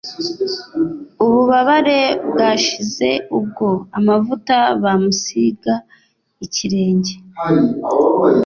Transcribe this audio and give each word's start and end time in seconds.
ububabare 1.23 1.99
bwashize 2.31 3.09
ubwo 3.37 3.67
amavuta 3.97 4.57
bamusiga 4.83 5.73
ikirenge 6.45 7.13